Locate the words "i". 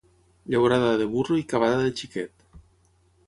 1.41-1.45